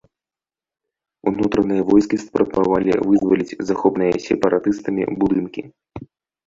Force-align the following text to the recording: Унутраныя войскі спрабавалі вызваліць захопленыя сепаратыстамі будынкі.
Унутраныя 1.31 1.81
войскі 1.91 2.21
спрабавалі 2.25 2.97
вызваліць 3.11 3.57
захопленыя 3.69 4.27
сепаратыстамі 4.27 5.01
будынкі. 5.23 5.61